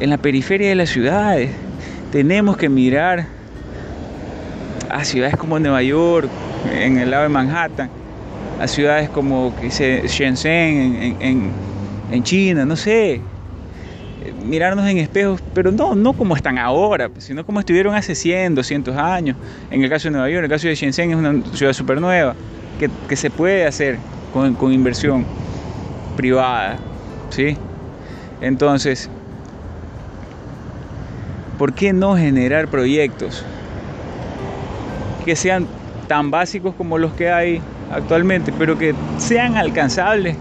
en 0.00 0.10
la 0.10 0.18
periferia 0.18 0.68
de 0.68 0.74
las 0.74 0.90
ciudades. 0.90 1.50
Tenemos 2.12 2.56
que 2.56 2.68
mirar 2.68 3.26
a 4.90 5.04
ciudades 5.04 5.36
como 5.36 5.58
Nueva 5.58 5.82
York, 5.82 6.28
en 6.72 6.98
el 6.98 7.10
lado 7.10 7.24
de 7.24 7.28
Manhattan, 7.28 7.90
a 8.60 8.66
ciudades 8.66 9.08
como 9.10 9.54
Shenzhen 9.60 11.16
en, 11.20 11.52
en 12.10 12.22
China, 12.22 12.64
no 12.64 12.76
sé, 12.76 13.20
mirarnos 14.44 14.88
en 14.88 14.98
espejos, 14.98 15.42
pero 15.54 15.70
no, 15.70 15.94
no 15.94 16.12
como 16.12 16.34
están 16.34 16.58
ahora, 16.58 17.10
sino 17.18 17.44
como 17.44 17.60
estuvieron 17.60 17.94
hace 17.94 18.14
100, 18.14 18.54
200 18.54 18.96
años. 18.96 19.36
En 19.70 19.82
el 19.82 19.90
caso 19.90 20.08
de 20.08 20.12
Nueva 20.12 20.28
York, 20.28 20.38
en 20.38 20.44
el 20.44 20.50
caso 20.50 20.68
de 20.68 20.74
Shenzhen 20.74 21.10
es 21.10 21.16
una 21.16 21.42
ciudad 21.54 21.72
súper 21.72 22.00
nueva 22.00 22.34
que, 23.08 23.16
se 23.16 23.30
puede 23.30 23.66
hacer 23.66 23.98
con, 24.32 24.72
inversión 24.72 25.24
privada, 26.16 26.78
¿sí? 27.30 27.56
Entonces, 28.40 29.10
¿por 31.58 31.72
qué 31.72 31.92
no 31.92 32.16
generar 32.16 32.68
proyectos 32.68 33.44
que 35.24 35.34
sean 35.36 35.66
tan 36.08 36.30
básicos 36.30 36.74
como 36.74 36.98
los 36.98 37.12
que 37.12 37.30
hay 37.30 37.60
actualmente, 37.92 38.52
pero 38.58 38.76
que 38.76 38.94
sean 39.18 39.56
alcanzables 39.56 40.36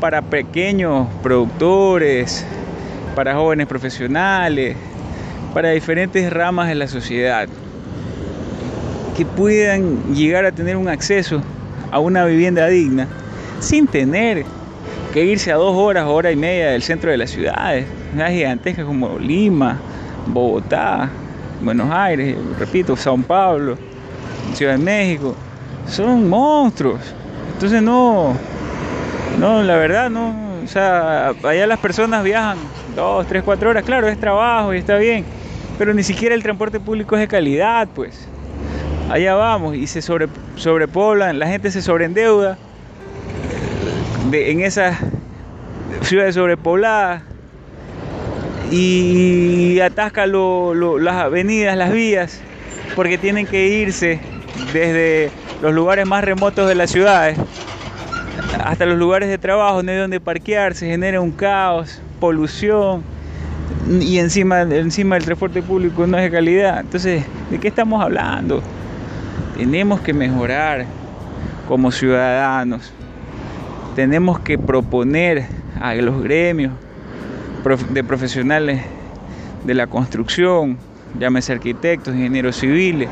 para 0.00 0.20
pequeños 0.20 1.06
productores, 1.22 2.44
para 3.14 3.34
jóvenes 3.34 3.66
profesionales, 3.66 4.76
para 5.54 5.70
diferentes 5.70 6.30
ramas 6.32 6.68
de 6.68 6.74
la 6.74 6.88
sociedad, 6.88 7.48
que 9.16 9.24
puedan 9.24 10.14
llegar 10.14 10.44
a 10.44 10.52
tener 10.52 10.76
un 10.76 10.88
acceso 10.88 11.40
a 11.92 12.00
una 12.00 12.24
vivienda 12.24 12.66
digna 12.66 13.06
sin 13.60 13.86
tener 13.86 14.44
que 15.12 15.24
irse 15.24 15.52
a 15.52 15.54
dos 15.54 15.76
horas, 15.76 16.06
hora 16.08 16.32
y 16.32 16.36
media 16.36 16.70
del 16.70 16.82
centro 16.82 17.10
de 17.10 17.16
las 17.16 17.30
ciudades, 17.30 17.86
gigantescas 18.12 18.84
como 18.84 19.16
Lima, 19.18 19.78
Bogotá, 20.26 21.08
Buenos 21.62 21.88
Aires, 21.92 22.36
repito, 22.58 22.96
Sao 22.96 23.16
Paulo, 23.18 23.78
Ciudad 24.52 24.72
de 24.72 24.78
México, 24.78 25.34
son 25.86 26.28
monstruos. 26.28 27.00
Entonces 27.54 27.82
no, 27.82 28.36
no, 29.38 29.62
la 29.62 29.76
verdad 29.76 30.10
no, 30.10 30.34
o 30.62 30.66
sea, 30.66 31.28
allá 31.28 31.66
las 31.66 31.78
personas 31.78 32.22
viajan 32.24 32.58
dos, 32.94 33.26
tres, 33.26 33.42
cuatro 33.42 33.70
horas, 33.70 33.84
claro, 33.84 34.08
es 34.08 34.18
trabajo 34.18 34.74
y 34.74 34.78
está 34.78 34.96
bien, 34.96 35.24
pero 35.78 35.94
ni 35.94 36.02
siquiera 36.02 36.34
el 36.34 36.42
transporte 36.42 36.80
público 36.80 37.16
es 37.16 37.20
de 37.20 37.28
calidad, 37.28 37.88
pues. 37.94 38.28
Allá 39.10 39.34
vamos 39.34 39.76
y 39.76 39.86
se 39.86 40.00
sobre, 40.00 40.28
sobrepoblan, 40.56 41.38
la 41.38 41.46
gente 41.46 41.70
se 41.70 41.82
sobreendeuda 41.82 42.56
de, 44.30 44.50
en 44.50 44.60
esas 44.62 44.96
ciudades 46.02 46.34
sobrepobladas 46.34 47.22
y 48.70 49.78
atasca 49.80 50.26
las 50.26 51.14
avenidas, 51.16 51.76
las 51.76 51.92
vías 51.92 52.40
porque 52.94 53.18
tienen 53.18 53.46
que 53.46 53.66
irse 53.66 54.20
desde 54.72 55.30
los 55.62 55.74
lugares 55.74 56.06
más 56.06 56.24
remotos 56.24 56.68
de 56.68 56.74
las 56.74 56.90
ciudades 56.90 57.38
hasta 58.64 58.86
los 58.86 58.98
lugares 58.98 59.28
de 59.28 59.38
trabajo, 59.38 59.82
no 59.82 59.90
hay 59.90 59.98
donde 59.98 60.20
parquear, 60.20 60.74
se 60.74 60.86
genera 60.86 61.20
un 61.20 61.32
caos, 61.32 62.00
polución 62.20 63.02
y 64.00 64.18
encima, 64.18 64.62
encima 64.62 65.16
el 65.16 65.24
transporte 65.24 65.62
público 65.62 66.06
no 66.06 66.16
es 66.16 66.24
de 66.24 66.30
calidad. 66.30 66.80
Entonces, 66.80 67.24
¿de 67.50 67.58
qué 67.58 67.68
estamos 67.68 68.02
hablando? 68.02 68.62
Tenemos 69.56 70.00
que 70.00 70.12
mejorar 70.12 70.86
como 71.68 71.92
ciudadanos. 71.92 72.92
Tenemos 73.94 74.40
que 74.40 74.58
proponer 74.58 75.46
a 75.80 75.94
los 75.94 76.22
gremios 76.22 76.72
de 77.90 78.04
profesionales 78.04 78.82
de 79.64 79.74
la 79.74 79.86
construcción, 79.86 80.76
llámese 81.18 81.52
arquitectos, 81.52 82.14
ingenieros 82.14 82.56
civiles, 82.56 83.08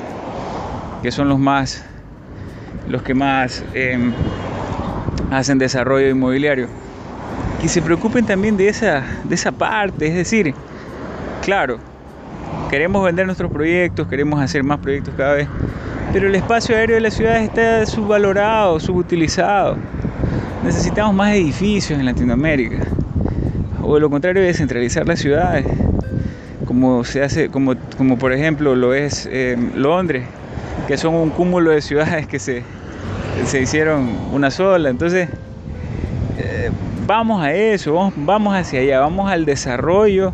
que 1.02 1.10
son 1.10 1.28
los 1.28 1.38
más 1.38 1.84
los 2.88 3.02
que 3.02 3.14
más 3.14 3.64
em, 3.74 4.12
hacen 5.30 5.58
desarrollo 5.58 6.08
inmobiliario. 6.08 6.68
Que 7.60 7.68
se 7.68 7.80
preocupen 7.80 8.26
también 8.26 8.56
de 8.56 8.68
esa, 8.68 9.02
de 9.24 9.34
esa 9.34 9.52
parte, 9.52 10.06
es 10.08 10.14
decir, 10.14 10.54
claro, 11.42 11.78
queremos 12.70 13.04
vender 13.04 13.26
nuestros 13.26 13.50
proyectos, 13.50 14.08
queremos 14.08 14.40
hacer 14.40 14.64
más 14.64 14.78
proyectos 14.78 15.14
cada 15.16 15.34
vez, 15.34 15.48
pero 16.12 16.28
el 16.28 16.34
espacio 16.34 16.76
aéreo 16.76 16.96
de 16.96 17.02
las 17.02 17.14
ciudades 17.14 17.44
está 17.44 17.86
subvalorado, 17.86 18.80
subutilizado. 18.80 19.76
Necesitamos 20.64 21.14
más 21.14 21.34
edificios 21.34 21.98
en 21.98 22.04
Latinoamérica. 22.04 22.84
O 23.82 23.94
de 23.94 24.00
lo 24.00 24.10
contrario, 24.10 24.42
descentralizar 24.42 25.06
las 25.06 25.18
ciudades, 25.18 25.66
como 26.66 27.04
se 27.04 27.22
hace, 27.22 27.48
como, 27.48 27.74
como 27.96 28.16
por 28.18 28.32
ejemplo 28.32 28.74
lo 28.76 28.94
es 28.94 29.28
em, 29.30 29.72
Londres, 29.74 30.24
que 30.86 30.96
son 30.96 31.14
un 31.14 31.30
cúmulo 31.30 31.70
de 31.70 31.80
ciudades 31.80 32.26
que 32.26 32.38
se, 32.38 32.62
se 33.44 33.60
hicieron 33.60 34.10
una 34.32 34.50
sola. 34.50 34.90
Entonces, 34.90 35.28
eh, 36.38 36.70
vamos 37.06 37.42
a 37.42 37.52
eso, 37.52 38.12
vamos, 38.16 38.54
hacia 38.54 38.80
allá, 38.80 39.00
vamos 39.00 39.30
al 39.30 39.44
desarrollo 39.44 40.32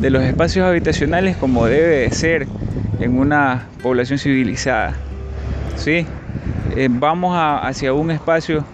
de 0.00 0.10
los 0.10 0.22
espacios 0.22 0.66
habitacionales 0.66 1.36
como 1.36 1.66
debe 1.66 2.10
ser 2.10 2.46
en 3.00 3.18
una 3.18 3.66
población 3.82 4.18
civilizada. 4.18 4.94
¿sí? 5.76 6.06
Eh, 6.76 6.88
vamos 6.90 7.36
hacia 7.36 7.92
un 7.92 8.10
espacio 8.10 8.64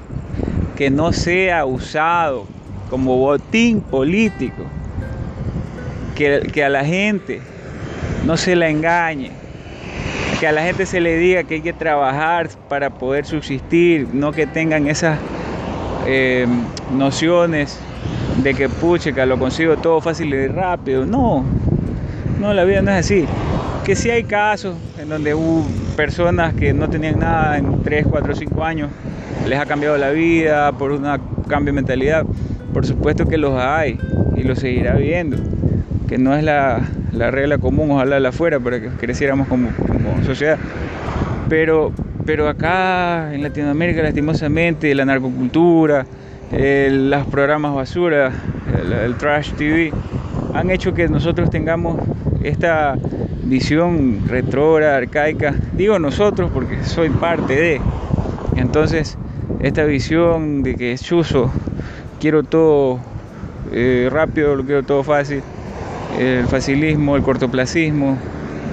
que 0.77 0.91
no 0.91 1.13
sea 1.13 1.65
usado 1.65 2.47
como 2.91 3.17
botín 3.17 3.81
político, 3.81 4.65
que, 6.15 6.49
que 6.53 6.65
a 6.65 6.69
la 6.69 6.85
gente 6.85 7.41
no 8.27 8.37
se 8.37 8.57
la 8.57 8.69
engañe, 8.69 9.31
que 10.43 10.49
a 10.49 10.51
la 10.51 10.65
gente 10.65 10.87
se 10.87 11.01
le 11.01 11.19
diga 11.19 11.45
que 11.45 11.55
hay 11.55 11.61
que 11.61 11.73
trabajar 11.73 12.49
para 12.69 12.91
poder 12.91 13.25
subsistir, 13.25 14.09
no 14.13 14.33
que 14.33 14.45
tengan 14.45 14.89
esas 14.89 15.17
eh, 16.05 16.49
nociones 16.93 17.79
de 18.43 18.53
que 18.53 18.69
puche, 18.69 19.15
que 19.15 19.25
lo 19.25 19.39
consigo 19.39 19.77
todo 19.77 20.01
fácil 20.01 20.35
y 20.35 20.49
rápido. 20.49 21.07
No, 21.07 21.45
no, 22.41 22.53
la 22.55 22.65
vida 22.65 22.83
no 22.83 22.91
es 22.91 23.07
así. 23.07 23.25
Que 23.85 23.95
sí 23.95 24.11
hay 24.11 24.25
casos 24.25 24.75
en 24.99 25.11
donde 25.11 25.33
hubo 25.33 25.65
personas 25.95 26.55
que 26.55 26.73
no 26.73 26.91
tenían 26.91 27.21
nada 27.21 27.57
en 27.57 27.81
3, 27.85 28.09
4, 28.11 28.35
5 28.35 28.65
años, 28.65 28.91
les 29.47 29.61
ha 29.61 29.67
cambiado 29.67 29.97
la 29.97 30.11
vida 30.11 30.73
por 30.73 30.91
un 30.91 31.05
cambio 31.47 31.73
de 31.73 31.77
mentalidad. 31.77 32.27
Por 32.75 32.85
supuesto 32.85 33.27
que 33.27 33.39
los 33.39 33.63
hay 33.63 33.97
y 34.37 34.43
los 34.43 34.59
seguirá 34.59 34.95
viendo, 34.95 35.37
que 36.09 36.19
no 36.19 36.35
es 36.35 36.43
la, 36.43 36.81
la 37.13 37.31
regla 37.31 37.59
común, 37.59 37.91
ojalá 37.91 38.21
la 38.21 38.33
fuera 38.33 38.59
para 38.59 38.81
que 38.81 38.89
creciéramos 38.89 39.49
como, 39.49 39.69
sociedad. 40.25 40.59
Pero, 41.49 41.93
pero 42.25 42.49
acá 42.49 43.35
en 43.35 43.43
Latinoamérica, 43.43 44.03
lastimosamente, 44.03 44.95
la 44.95 45.05
narcocultura, 45.05 46.07
los 46.51 47.27
programas 47.27 47.75
basura, 47.75 48.33
el, 49.05 49.15
trash 49.17 49.53
TV, 49.53 49.93
han 50.55 50.71
hecho 50.71 50.95
que 50.95 51.09
nosotros 51.09 51.51
tengamos 51.51 52.01
esta 52.43 52.97
visión 53.45 54.23
retrógrada, 54.27 54.97
arcaica. 54.97 55.55
Digo 55.75 55.99
nosotros 55.99 56.51
porque 56.53 56.83
soy 56.85 57.11
parte 57.11 57.55
de. 57.55 57.81
Entonces, 58.57 59.19
esta 59.61 59.85
visión 59.85 60.63
de 60.63 60.77
que 60.77 60.93
es 60.93 61.03
chuzo, 61.03 61.51
quiero 62.21 62.43
todo 62.43 63.01
eh, 63.73 64.09
rápido, 64.11 64.57
lo 64.57 64.65
quiero 64.65 64.83
todo 64.83 65.03
fácil 65.03 65.43
el 66.19 66.47
facilismo, 66.47 67.17
el 67.17 67.23
cortoplacismo. 67.23 68.17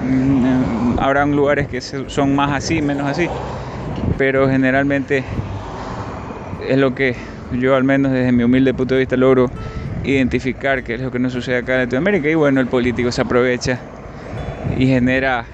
Mm, 0.04 1.00
habrán 1.00 1.36
lugares 1.36 1.68
que 1.68 1.82
son 1.82 2.36
más 2.36 2.52
así, 2.52 2.82
menos 2.82 3.08
así, 3.08 3.28
pero 4.18 4.50
generalmente 4.50 5.24
es 6.68 6.78
lo 6.78 6.94
que 6.94 7.16
yo 7.60 7.76
al 7.76 7.84
menos 7.84 8.12
desde 8.12 8.32
mi 8.32 8.44
humilde 8.44 8.74
punto 8.74 8.96
de 8.96 9.00
vista 9.00 9.18
logro 9.18 9.50
identificar 10.04 10.84
que 10.84 10.96
es 10.96 11.02
lo 11.02 11.12
que 11.12 11.20
no 11.20 11.30
sucede 11.30 11.58
acá 11.58 11.74
en 11.76 11.80
Latinoamérica 11.82 12.30
y 12.30 12.36
bueno, 12.36 12.62
el 12.62 12.68
político 12.68 13.12
se 13.12 13.22
aprovecha 13.22 13.80
y 14.78 14.88
genera 14.88 15.46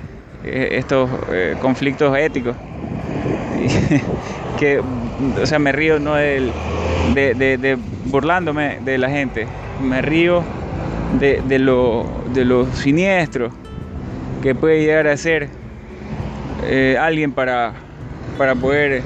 eh, 0.43 0.69
estos 0.73 1.09
eh, 1.31 1.55
conflictos 1.59 2.15
éticos 2.17 2.55
que, 4.59 4.81
o 5.41 5.45
sea, 5.45 5.59
me 5.59 5.71
río 5.71 5.99
no 5.99 6.15
de, 6.15 6.51
de 7.13 7.77
burlándome 8.05 8.79
de 8.81 8.97
la 8.97 9.09
gente, 9.09 9.47
me 9.81 10.01
río 10.01 10.43
de, 11.19 11.59
lo, 11.59 12.05
de 12.33 12.65
siniestro 12.73 13.49
que 14.41 14.53
puede 14.55 14.81
llegar 14.81 15.07
a 15.07 15.17
ser 15.17 15.49
eh, 16.65 16.97
alguien 16.99 17.31
para, 17.31 17.73
para 18.37 18.55
poder 18.55 19.01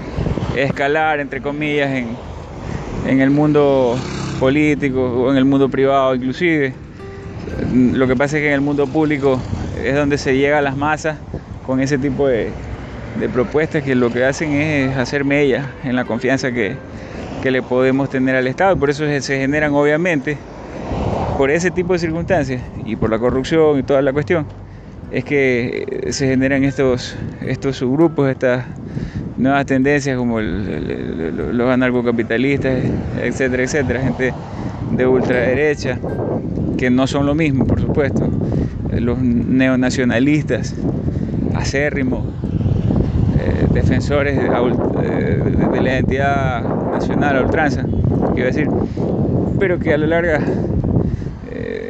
escalar, 0.56 1.20
entre 1.20 1.42
comillas, 1.42 1.90
en, 1.92 2.08
en 3.08 3.22
el 3.22 3.30
mundo 3.30 3.98
político 4.40 5.02
o 5.02 5.32
en 5.32 5.38
el 5.38 5.46
mundo 5.46 5.70
privado 5.70 6.16
inclusive. 6.16 6.74
Lo 7.74 8.08
que 8.08 8.16
pasa 8.16 8.38
es 8.38 8.44
que 8.44 8.48
en 8.48 8.54
el 8.54 8.62
mundo 8.62 8.88
público 8.88 9.40
es 9.84 9.96
donde 9.96 10.18
se 10.18 10.36
llega 10.36 10.60
a 10.60 10.62
las 10.62 10.78
masas 10.78 11.18
con 11.66 11.80
ese 11.80 11.98
tipo 11.98 12.28
de, 12.28 12.52
propuestas 13.34 13.84
que 13.84 13.96
lo 13.96 14.12
que 14.12 14.24
hacen 14.24 14.54
es 14.54 14.96
hacer 14.96 15.26
mella 15.26 15.72
en 15.84 15.96
la 15.96 16.06
confianza 16.06 16.52
que, 16.52 16.76
que 17.44 17.52
le 17.52 17.62
podemos 17.62 18.10
tener 18.10 18.36
al 18.36 18.48
Estado. 18.48 18.78
Por 18.78 18.90
eso 18.90 19.06
se 19.22 19.40
generan 19.40 19.74
obviamente 19.74 20.38
por 21.40 21.52
ese 21.52 21.72
tipo 21.72 21.94
de 21.94 22.00
circunstancias 22.00 22.62
y 22.86 22.98
por 22.98 23.10
la 23.10 23.18
corrupción 23.18 23.80
y 23.80 23.84
toda 23.84 24.02
la 24.02 24.12
cuestión, 24.12 24.46
es 25.10 25.24
que 25.24 26.10
se 26.10 26.28
generan 26.28 26.66
estos, 26.66 27.16
estos 27.40 27.78
subgrupos, 27.78 28.30
estas 28.30 28.66
nuevas 29.38 29.66
tendencias 29.66 30.18
como 30.18 30.42
los 30.42 31.72
anarcocapitalistas, 31.72 32.84
etcétera, 33.24 33.64
etcétera, 33.64 34.02
gente 34.02 34.34
de 34.92 35.08
ultraderecha, 35.08 35.98
que 36.78 36.90
no 36.90 37.08
son 37.08 37.26
lo 37.26 37.34
mismo, 37.36 37.66
por 37.66 37.80
supuesto, 37.80 38.30
los 38.92 39.20
neonacionalistas, 39.20 40.76
acérrimos, 41.56 42.26
eh, 43.40 43.66
defensores 43.72 44.36
de, 44.36 44.44
de, 44.44 45.82
la 45.82 45.94
identidad 45.94 46.64
nacional 46.92 47.38
a 47.38 47.42
ultranza, 47.44 47.86
quiero 48.34 48.48
decir, 48.48 48.68
pero 49.58 49.80
que 49.80 49.94
a 49.94 49.98
la 49.98 50.08
larga 50.08 50.42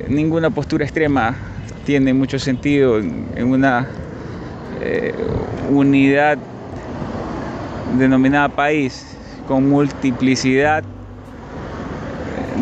ninguna 0.09 0.49
postura 0.49 0.83
extrema 0.83 1.35
tiene 1.85 2.13
mucho 2.13 2.39
sentido 2.39 2.97
en, 2.97 3.45
una 3.45 3.87
eh, 4.81 5.13
unidad 5.69 6.37
denominada 7.97 8.49
país 8.49 9.05
con 9.47 9.69
multiplicidad 9.69 10.83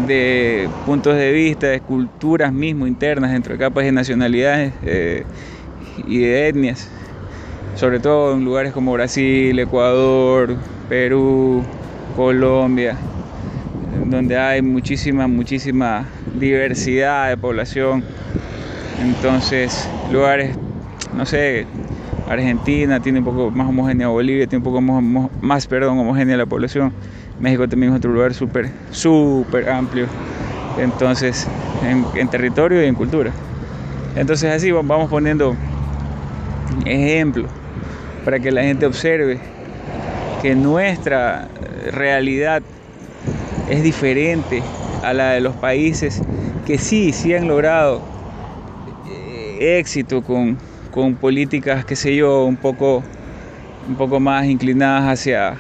de 0.06 0.70
puntos 0.86 1.16
de 1.16 1.32
vista, 1.32 1.68
de 1.68 1.82
culturas 1.82 2.54
mismo 2.54 2.86
internas 2.86 3.32
dentro 3.32 3.54
de 3.54 3.60
capas 3.60 3.86
de 3.86 3.92
nacionalidades 3.92 4.74
eh, 4.84 5.24
y 6.06 6.20
de 6.20 6.50
etnias, 6.50 6.90
sobre 7.76 8.00
todo 8.00 8.34
en 8.34 8.46
lugares 8.46 8.74
como 8.74 8.94
Brasil, 8.94 9.58
Ecuador, 9.58 10.56
Perú, 10.88 11.64
Colombia, 12.16 12.96
donde 14.06 14.38
hay 14.38 14.62
muchísima, 14.62 15.28
muchísima 15.28 16.06
diversidad 16.36 17.30
de 17.30 17.38
población. 17.38 18.04
Entonces, 19.02 19.90
lugares, 20.12 20.56
no 21.16 21.26
sé, 21.26 21.66
Argentina 22.28 23.00
tiene 23.00 23.20
un 23.20 23.26
poco 23.26 23.52
más 23.52 23.68
homogénea, 23.68 24.08
Bolivia 24.08 24.48
tiene 24.48 24.58
un 24.58 24.64
poco 24.64 24.82
más, 24.82 25.68
perdón, 25.68 26.00
homogénea 26.00 26.38
la 26.38 26.46
población. 26.46 26.92
México 27.40 27.68
también 27.68 27.94
es 27.94 27.98
otro 27.98 28.12
lugar 28.12 28.34
súper, 28.34 28.70
súper 28.92 29.70
amplio. 29.70 30.08
Entonces, 30.78 31.48
en, 31.84 32.06
en, 32.16 32.28
territorio 32.28 32.84
y 32.84 32.88
en 32.88 32.96
cultura. 32.96 33.32
Entonces, 34.16 34.52
así 34.52 34.72
vamos 34.72 35.10
poniendo 35.10 35.56
ejemplos 36.86 37.50
para 38.26 38.40
que 38.40 38.52
la 38.52 38.64
gente 38.64 38.86
observe 38.86 39.40
que 40.42 40.56
nuestra 40.56 41.48
realidad 41.92 42.62
es 43.70 43.84
diferente 43.84 44.64
a 45.04 45.14
la 45.14 45.32
de 45.32 45.42
los 45.42 45.56
países 45.56 46.22
que 46.66 46.78
sí, 46.78 47.14
sí 47.14 47.34
han 47.34 47.48
logrado 47.48 48.02
eh, 49.08 49.80
éxito 49.80 50.22
con, 50.22 50.58
con 50.92 51.16
políticas, 51.16 51.86
qué 51.86 51.96
sé 51.96 52.16
yo, 52.16 52.44
un 52.44 52.58
poco, 52.58 53.04
un 53.88 53.96
poco 53.96 54.20
más 54.20 54.46
inclinadas 54.48 55.20
hacia 55.20 55.56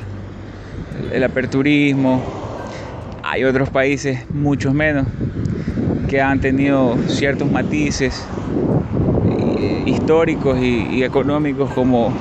el 1.13 1.23
aperturismo. 1.23 2.21
Hay 3.23 3.43
otros 3.43 3.69
países, 3.69 4.19
muchos 4.32 4.73
menos, 4.73 5.08
que 6.10 6.21
han 6.21 6.39
tenido 6.39 6.97
ciertos 7.08 7.50
matices 7.50 8.26
eh, 9.30 9.84
históricos 9.86 10.60
y, 10.60 11.04
económicos 11.04 11.71
como 11.71 12.12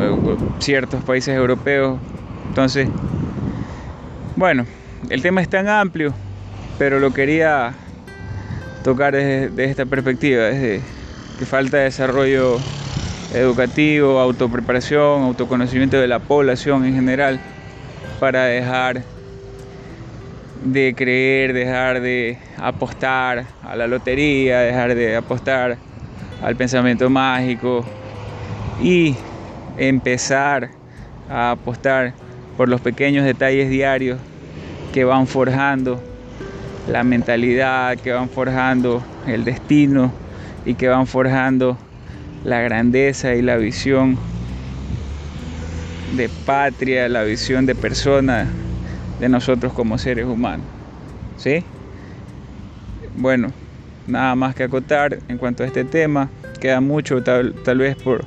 eh, 0.00 0.36
ciertos 0.58 1.02
países 1.04 1.36
europeos. 1.36 1.98
Entonces, 2.48 2.88
bueno, 4.36 4.64
el 5.10 5.22
tema 5.22 5.40
es 5.40 5.48
tan 5.48 5.68
amplio, 5.68 6.14
pero 6.78 6.98
lo 6.98 7.12
quería 7.12 7.74
tocar 8.82 9.14
desde, 9.14 9.64
esta 9.64 9.86
perspectiva, 9.86 10.44
desde 10.44 10.82
que 11.38 11.46
falta 11.46 11.78
desarrollo 11.78 12.58
educativo, 13.32 14.20
autopreparación, 14.20 15.22
autoconocimiento 15.22 15.98
de 15.98 16.06
la 16.06 16.20
población 16.20 16.84
en 16.84 16.94
general 16.94 17.40
para 18.20 18.44
dejar 18.44 19.02
de 20.64 20.94
creer, 20.96 21.52
dejar 21.52 22.00
de 22.00 22.38
apostar 22.56 23.46
a 23.62 23.76
la 23.76 23.86
lotería, 23.86 24.60
dejar 24.60 24.94
de 24.94 25.16
apostar 25.16 25.76
al 26.42 26.56
pensamiento 26.56 27.10
mágico 27.10 27.84
y 28.82 29.16
empezar 29.76 30.70
a 31.28 31.52
apostar 31.52 32.14
por 32.56 32.68
los 32.68 32.80
pequeños 32.80 33.24
detalles 33.24 33.68
diarios 33.68 34.18
que 34.94 35.02
van 35.02 35.26
forjando 35.26 36.00
la 36.88 37.02
mentalidad, 37.02 37.98
que 37.98 38.12
van 38.12 38.28
forjando 38.28 39.02
el 39.26 39.44
destino 39.44 40.12
y 40.64 40.74
que 40.74 40.86
van 40.86 41.08
forjando 41.08 41.76
la 42.44 42.60
grandeza 42.60 43.34
y 43.34 43.42
la 43.42 43.56
visión 43.56 44.16
de 46.16 46.28
patria, 46.46 47.08
la 47.08 47.24
visión 47.24 47.66
de 47.66 47.74
persona 47.74 48.46
de 49.18 49.28
nosotros 49.28 49.72
como 49.72 49.98
seres 49.98 50.26
humanos. 50.26 50.64
¿Sí? 51.38 51.64
Bueno, 53.16 53.48
nada 54.06 54.36
más 54.36 54.54
que 54.54 54.62
acotar 54.62 55.18
en 55.26 55.38
cuanto 55.38 55.64
a 55.64 55.66
este 55.66 55.82
tema. 55.82 56.30
Queda 56.60 56.80
mucho 56.80 57.20
tal, 57.20 57.52
vez 57.78 57.96
por, 57.96 58.24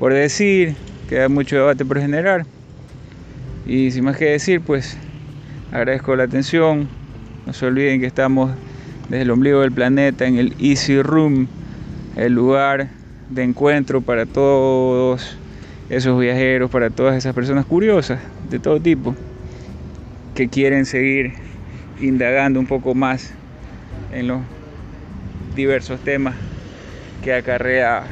por 0.00 0.12
decir, 0.12 0.74
queda 1.08 1.28
mucho 1.28 1.54
debate 1.54 1.84
por 1.84 2.00
generar. 2.00 2.46
Y 3.64 3.92
sin 3.92 4.02
más 4.02 4.16
que 4.16 4.24
decir, 4.24 4.60
pues 4.60 4.98
agradezco 5.74 6.14
la 6.14 6.22
atención. 6.22 6.88
No 7.46 7.52
se 7.52 7.66
olviden 7.66 8.00
que 8.00 8.06
estamos 8.06 8.52
desde 9.08 9.22
el 9.22 9.30
ombligo 9.30 9.60
del 9.60 9.72
planeta 9.72 10.24
en 10.24 10.38
el 10.38 10.54
Easy 10.60 11.02
Room, 11.02 11.48
el 12.16 12.32
lugar 12.32 12.88
de 13.28 13.42
encuentro 13.42 14.00
para 14.00 14.24
todos 14.24 15.36
esos 15.90 16.18
viajeros, 16.18 16.70
para 16.70 16.90
todas 16.90 17.16
esas 17.16 17.34
personas 17.34 17.66
curiosas 17.66 18.20
de 18.48 18.60
todo 18.60 18.80
tipo 18.80 19.16
que 20.34 20.48
quieren 20.48 20.86
seguir 20.86 21.32
indagando 22.00 22.60
un 22.60 22.66
poco 22.66 22.94
más 22.94 23.32
en 24.12 24.28
los 24.28 24.42
diversos 25.56 26.00
temas 26.00 26.36
que 27.22 27.34
acarrea 27.34 28.04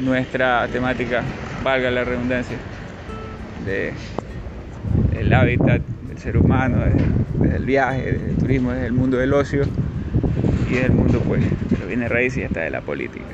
nuestra 0.00 0.68
temática, 0.68 1.22
valga 1.64 1.90
la 1.90 2.04
redundancia, 2.04 2.56
de 3.64 3.92
el 5.18 5.32
hábitat 5.32 5.82
ser 6.22 6.36
humano, 6.36 6.78
desde, 7.40 7.56
el 7.56 7.64
viaje, 7.64 8.12
desde 8.12 8.30
el 8.30 8.36
turismo, 8.36 8.70
desde 8.70 8.86
el 8.86 8.92
mundo 8.92 9.16
del 9.18 9.32
ocio 9.32 9.64
y 10.70 10.74
del 10.74 10.92
mundo 10.92 11.20
pues 11.26 11.42
que 11.68 11.84
viene 11.86 12.08
raíz 12.08 12.36
y 12.36 12.44
hasta 12.44 12.60
de 12.60 12.70
la 12.70 12.80
política. 12.80 13.24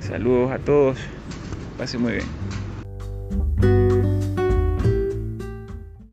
Saludos 0.00 0.52
a 0.52 0.58
todos, 0.58 0.98
pase 1.78 1.96
muy 1.96 2.12
bien. 2.12 2.45